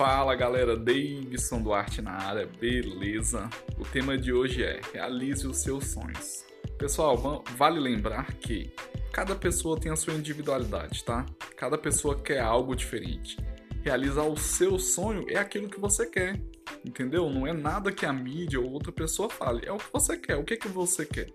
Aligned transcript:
Fala 0.00 0.34
galera, 0.34 0.78
Davidson 0.78 1.60
Duarte 1.60 2.00
na 2.00 2.12
área, 2.12 2.48
beleza? 2.58 3.50
O 3.78 3.84
tema 3.84 4.16
de 4.16 4.32
hoje 4.32 4.64
é 4.64 4.80
Realize 4.94 5.46
os 5.46 5.58
seus 5.58 5.88
sonhos. 5.88 6.42
Pessoal, 6.78 7.44
vale 7.58 7.78
lembrar 7.78 8.32
que 8.36 8.72
cada 9.12 9.36
pessoa 9.36 9.78
tem 9.78 9.92
a 9.92 9.96
sua 9.96 10.14
individualidade, 10.14 11.04
tá? 11.04 11.26
Cada 11.54 11.76
pessoa 11.76 12.18
quer 12.18 12.40
algo 12.40 12.74
diferente. 12.74 13.36
Realizar 13.84 14.22
o 14.22 14.38
seu 14.38 14.78
sonho 14.78 15.26
é 15.28 15.36
aquilo 15.36 15.68
que 15.68 15.78
você 15.78 16.06
quer, 16.06 16.40
entendeu? 16.82 17.28
Não 17.28 17.46
é 17.46 17.52
nada 17.52 17.92
que 17.92 18.06
a 18.06 18.12
mídia 18.12 18.58
ou 18.58 18.70
outra 18.70 18.90
pessoa 18.90 19.28
fale, 19.28 19.66
é 19.66 19.72
o 19.72 19.76
que 19.76 19.92
você 19.92 20.16
quer. 20.16 20.36
O 20.36 20.44
que, 20.44 20.56
que 20.56 20.68
você 20.68 21.04
quer? 21.04 21.28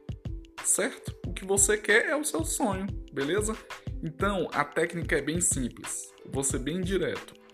Certo? 0.64 1.16
O 1.28 1.32
que 1.32 1.46
você 1.46 1.78
quer 1.78 2.08
é 2.08 2.16
o 2.16 2.26
seu 2.26 2.44
sonho, 2.44 2.88
beleza? 3.14 3.56
Então 4.02 4.50
a 4.52 4.66
técnica 4.66 5.20
é 5.20 5.22
bem 5.22 5.40
simples, 5.40 6.12
ser 6.44 6.58
bem 6.58 6.82
direto 6.82 7.45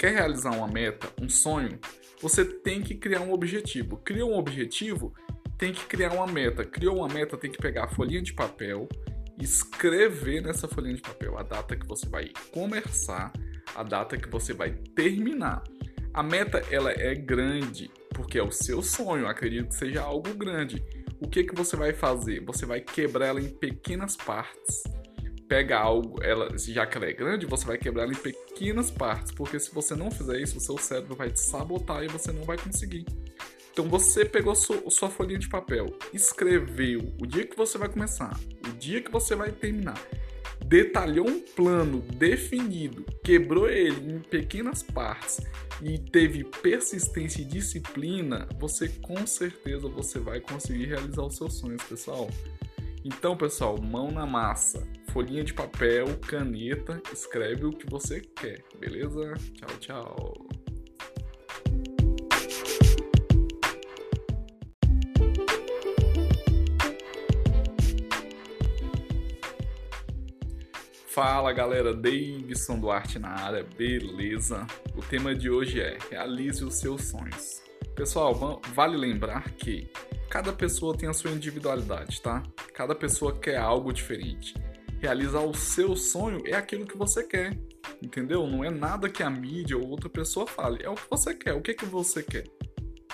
quer 0.00 0.14
realizar 0.14 0.52
uma 0.52 0.66
meta, 0.66 1.12
um 1.20 1.28
sonho, 1.28 1.78
você 2.22 2.42
tem 2.42 2.80
que 2.80 2.94
criar 2.94 3.20
um 3.20 3.34
objetivo. 3.34 3.98
Criou 3.98 4.32
um 4.32 4.38
objetivo, 4.38 5.12
tem 5.58 5.74
que 5.74 5.84
criar 5.84 6.14
uma 6.14 6.26
meta. 6.26 6.64
Criou 6.64 6.96
uma 6.96 7.08
meta, 7.08 7.36
tem 7.36 7.50
que 7.50 7.58
pegar 7.58 7.84
a 7.84 7.88
folhinha 7.88 8.22
de 8.22 8.32
papel, 8.32 8.88
escrever 9.38 10.40
nessa 10.40 10.66
folhinha 10.66 10.94
de 10.94 11.02
papel 11.02 11.36
a 11.36 11.42
data 11.42 11.76
que 11.76 11.86
você 11.86 12.06
vai 12.08 12.32
começar, 12.50 13.30
a 13.74 13.82
data 13.82 14.16
que 14.16 14.26
você 14.30 14.54
vai 14.54 14.70
terminar. 14.96 15.62
A 16.14 16.22
meta 16.22 16.64
ela 16.70 16.90
é 16.90 17.14
grande 17.14 17.90
porque 18.14 18.38
é 18.38 18.42
o 18.42 18.50
seu 18.50 18.82
sonho, 18.82 19.26
acredito 19.26 19.68
que 19.68 19.74
seja 19.74 20.00
algo 20.00 20.32
grande. 20.32 20.82
O 21.20 21.28
que 21.28 21.44
que 21.44 21.54
você 21.54 21.76
vai 21.76 21.92
fazer? 21.92 22.42
Você 22.46 22.64
vai 22.64 22.80
quebrar 22.80 23.26
ela 23.26 23.40
em 23.40 23.50
pequenas 23.50 24.16
partes 24.16 24.82
pega 25.50 25.76
algo, 25.76 26.22
ela, 26.22 26.56
já 26.56 26.86
que 26.86 26.96
ela 26.96 27.06
é 27.06 27.12
grande, 27.12 27.44
você 27.44 27.66
vai 27.66 27.76
quebrar 27.76 28.04
ela 28.04 28.12
em 28.12 28.16
pequenas 28.16 28.88
partes, 28.88 29.32
porque 29.32 29.58
se 29.58 29.74
você 29.74 29.96
não 29.96 30.08
fizer 30.08 30.40
isso, 30.40 30.58
o 30.58 30.60
seu 30.60 30.78
cérebro 30.78 31.16
vai 31.16 31.28
te 31.28 31.40
sabotar 31.40 32.04
e 32.04 32.06
você 32.06 32.30
não 32.30 32.44
vai 32.44 32.56
conseguir. 32.56 33.04
Então 33.72 33.88
você 33.88 34.24
pegou 34.24 34.54
sua, 34.54 34.88
sua 34.88 35.10
folhinha 35.10 35.40
de 35.40 35.48
papel, 35.48 35.92
escreveu 36.14 37.12
o 37.20 37.26
dia 37.26 37.44
que 37.44 37.56
você 37.56 37.76
vai 37.78 37.88
começar, 37.88 38.38
o 38.64 38.72
dia 38.78 39.02
que 39.02 39.10
você 39.10 39.34
vai 39.34 39.50
terminar, 39.50 40.00
detalhou 40.64 41.28
um 41.28 41.40
plano 41.40 42.00
definido, 42.14 43.04
quebrou 43.24 43.68
ele 43.68 44.14
em 44.14 44.20
pequenas 44.20 44.84
partes 44.84 45.40
e 45.82 45.98
teve 45.98 46.44
persistência 46.44 47.42
e 47.42 47.44
disciplina, 47.44 48.48
você 48.56 48.88
com 48.88 49.26
certeza 49.26 49.88
você 49.88 50.20
vai 50.20 50.38
conseguir 50.38 50.86
realizar 50.86 51.24
os 51.24 51.36
seus 51.36 51.54
sonhos, 51.54 51.82
pessoal. 51.82 52.30
Então, 53.04 53.36
pessoal, 53.36 53.80
mão 53.80 54.10
na 54.10 54.26
massa, 54.26 54.86
folhinha 55.12 55.42
de 55.42 55.52
papel, 55.52 56.06
caneta, 56.20 57.02
escreve 57.12 57.64
o 57.66 57.70
que 57.70 57.88
você 57.90 58.20
quer, 58.20 58.62
beleza? 58.78 59.34
Tchau, 59.54 59.78
tchau. 59.80 60.48
Fala 71.08 71.52
galera, 71.52 71.92
Davidson 71.92 72.78
Duarte 72.78 73.18
na 73.18 73.30
área, 73.30 73.66
beleza? 73.76 74.64
O 74.96 75.02
tema 75.02 75.34
de 75.34 75.50
hoje 75.50 75.80
é 75.80 75.98
Realize 76.08 76.64
os 76.64 76.76
seus 76.76 77.06
sonhos. 77.06 77.60
Pessoal, 77.96 78.62
vale 78.72 78.96
lembrar 78.96 79.50
que 79.54 79.90
cada 80.30 80.52
pessoa 80.52 80.96
tem 80.96 81.08
a 81.08 81.12
sua 81.12 81.32
individualidade, 81.32 82.22
tá? 82.22 82.44
Cada 82.72 82.94
pessoa 82.94 83.36
quer 83.36 83.56
algo 83.56 83.92
diferente. 83.92 84.54
Realizar 85.00 85.40
o 85.40 85.54
seu 85.54 85.96
sonho 85.96 86.42
é 86.44 86.54
aquilo 86.54 86.86
que 86.86 86.96
você 86.96 87.24
quer, 87.24 87.58
entendeu? 88.02 88.46
Não 88.46 88.62
é 88.62 88.68
nada 88.68 89.08
que 89.08 89.22
a 89.22 89.30
mídia 89.30 89.78
ou 89.78 89.88
outra 89.88 90.10
pessoa 90.10 90.46
fale, 90.46 90.82
é 90.82 90.90
o 90.90 90.94
que 90.94 91.08
você 91.08 91.34
quer. 91.34 91.54
O 91.54 91.62
que 91.62 91.72
que 91.72 91.86
você 91.86 92.22
quer? 92.22 92.44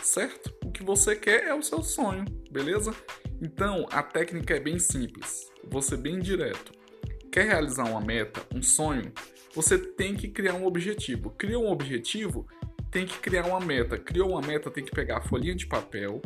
Certo? 0.03 0.53
O 0.65 0.73
que 0.73 0.83
você 0.83 1.15
quer 1.15 1.45
é 1.45 1.55
o 1.55 1.63
seu 1.63 1.85
sonho, 1.85 2.25
beleza? 2.51 2.93
Então, 3.41 3.87
a 3.93 4.03
técnica 4.03 4.57
é 4.57 4.61
bem 4.61 4.81
simples. 4.81 5.53
Ser 5.83 5.99
bem 5.99 6.19
direto. 6.19 6.73
Quer 7.31 7.47
realizar 7.47 7.85
uma 7.85 8.01
meta, 8.01 8.43
um 8.53 8.63
sonho? 8.63 9.13
Você 9.55 9.79
tem 9.79 10.17
que 10.17 10.27
criar 10.27 10.55
um 10.55 10.67
objetivo. 10.67 11.31
Criou 11.31 11.65
um 11.65 11.71
objetivo, 11.71 12.49
tem 12.91 13.07
que 13.07 13.19
criar 13.19 13.47
uma 13.47 13.61
meta. 13.61 13.97
Criou 13.97 14.31
uma 14.31 14.41
meta, 14.41 14.71
tem 14.71 14.85
que 14.85 14.91
pegar 14.91 15.19
a 15.19 15.21
folhinha 15.21 15.55
de 15.55 15.67
papel, 15.67 16.21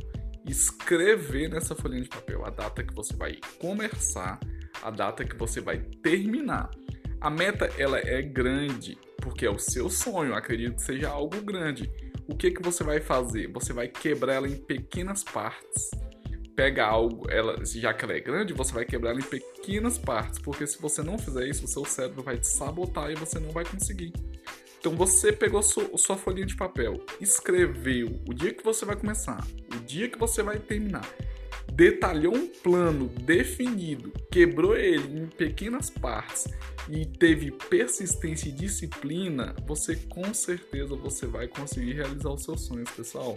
escrever 0.47 1.49
nessa 1.51 1.75
folhinha 1.75 2.03
de 2.03 2.09
papel 2.09 2.47
a 2.47 2.51
data 2.51 2.83
que 2.83 2.95
você 2.95 3.15
vai 3.15 3.39
começar, 3.59 4.39
a 4.83 4.91
data 4.91 5.25
que 5.25 5.37
você 5.37 5.61
vai 5.61 5.79
terminar. 5.79 6.71
A 7.21 7.29
meta 7.29 7.71
ela 7.77 7.99
é 7.99 8.23
grande 8.23 8.97
porque 9.21 9.45
é 9.45 9.51
o 9.51 9.59
seu 9.59 9.91
sonho, 9.91 10.35
acredito 10.35 10.77
que 10.77 10.83
seja 10.83 11.09
algo 11.09 11.41
grande. 11.43 11.91
O 12.27 12.35
que 12.35 12.51
que 12.51 12.63
você 12.63 12.83
vai 12.83 13.01
fazer? 13.01 13.49
Você 13.49 13.73
vai 13.73 13.89
quebrar 13.89 14.35
ela 14.35 14.49
em 14.49 14.57
pequenas 14.57 15.23
partes. 15.23 15.91
Pega 16.57 16.85
algo, 16.85 17.31
ela, 17.31 17.57
já 17.65 17.93
que 17.93 18.05
ela 18.05 18.15
é 18.15 18.21
grande, 18.21 18.53
você 18.53 18.73
vai 18.73 18.85
quebrar 18.85 19.11
ela 19.11 19.21
em 19.21 19.25
pequenas 19.25 19.99
partes, 19.99 20.39
porque 20.39 20.67
se 20.67 20.81
você 20.81 21.03
não 21.03 21.19
fizer 21.19 21.47
isso, 21.47 21.65
o 21.65 21.69
seu 21.69 21.85
cérebro 21.85 22.23
vai 22.23 22.39
te 22.39 22.47
sabotar 22.47 23.11
e 23.11 23.15
você 23.15 23.39
não 23.39 23.51
vai 23.51 23.65
conseguir. 23.65 24.13
Então 24.79 24.95
você 24.97 25.33
pegou 25.33 25.63
sua, 25.63 25.97
sua 25.97 26.17
folhinha 26.17 26.47
de 26.47 26.57
papel, 26.57 27.05
escreveu 27.21 28.21
o 28.27 28.33
dia 28.33 28.53
que 28.53 28.65
você 28.65 28.85
vai 28.85 28.97
começar, 28.97 29.47
o 29.75 29.81
dia 29.81 30.09
que 30.09 30.19
você 30.19 30.43
vai 30.43 30.59
terminar, 30.59 31.07
detalhou 31.81 32.37
um 32.37 32.47
plano 32.47 33.09
definido, 33.09 34.13
quebrou 34.31 34.77
ele 34.77 35.23
em 35.23 35.27
pequenas 35.27 35.89
partes 35.89 36.47
e 36.91 37.07
teve 37.07 37.51
persistência 37.51 38.51
e 38.51 38.53
disciplina, 38.53 39.57
você 39.67 39.97
com 39.97 40.35
certeza 40.35 40.95
você 40.95 41.25
vai 41.25 41.49
conseguir 41.49 41.95
realizar 41.95 42.29
os 42.29 42.45
seus 42.45 42.67
sonhos, 42.67 42.91
pessoal. 42.91 43.35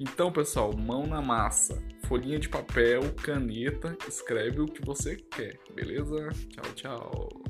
Então, 0.00 0.32
pessoal, 0.32 0.74
mão 0.74 1.06
na 1.06 1.20
massa, 1.20 1.78
folhinha 2.06 2.38
de 2.38 2.48
papel, 2.48 3.02
caneta, 3.22 3.94
escreve 4.08 4.62
o 4.62 4.66
que 4.66 4.82
você 4.82 5.16
quer, 5.16 5.58
beleza? 5.74 6.30
Tchau, 6.48 6.72
tchau. 6.74 7.47